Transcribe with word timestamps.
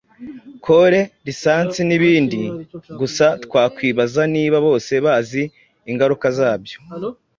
kore, 0.65 1.01
lisansi, 1.25 1.81
n’ibindi. 1.85 2.41
Gusa 2.99 3.25
twakwibaza 3.43 4.21
niba 4.33 4.57
bose 4.67 4.93
bazi 5.05 5.43
ingaruka 5.91 6.27
zabyo? 6.37 6.77